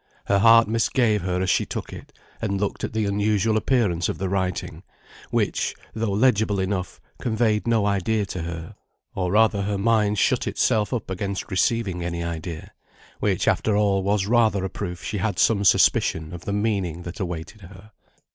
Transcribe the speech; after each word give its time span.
Her 0.25 0.39
heart 0.39 0.67
misgave 0.67 1.21
her 1.21 1.43
as 1.43 1.51
she 1.51 1.63
took 1.63 1.93
it, 1.93 2.11
and 2.41 2.59
looked 2.59 2.83
at 2.83 2.93
the 2.93 3.05
unusual 3.05 3.55
appearance 3.55 4.09
of 4.09 4.17
the 4.17 4.29
writing, 4.29 4.81
which, 5.29 5.75
though 5.93 6.09
legible 6.09 6.59
enough, 6.59 6.99
conveyed 7.19 7.67
no 7.67 7.85
idea 7.85 8.25
to 8.25 8.41
her, 8.41 8.73
or 9.13 9.31
rather 9.31 9.61
her 9.61 9.77
mind 9.77 10.17
shut 10.17 10.47
itself 10.47 10.91
up 10.91 11.11
against 11.11 11.51
receiving 11.51 12.03
any 12.03 12.23
idea, 12.23 12.71
which 13.19 13.47
after 13.47 13.77
all 13.77 14.01
was 14.01 14.25
rather 14.25 14.65
a 14.65 14.71
proof 14.71 15.03
she 15.03 15.19
had 15.19 15.37
some 15.37 15.63
suspicion 15.63 16.33
of 16.33 16.45
the 16.45 16.51
meaning 16.51 17.03
that 17.03 17.19
awaited 17.19 17.61
her. 17.61 17.91